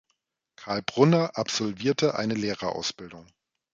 [0.55, 3.27] Karl Brunner absolvierte eine Lehrerausbildung.